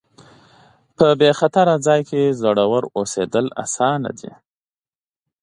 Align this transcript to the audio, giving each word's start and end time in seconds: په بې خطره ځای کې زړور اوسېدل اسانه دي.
په 0.97 1.07
بې 1.19 1.31
خطره 1.39 1.75
ځای 1.87 2.01
کې 2.09 2.35
زړور 2.41 2.83
اوسېدل 2.97 3.45
اسانه 3.63 4.11
دي. 4.19 4.31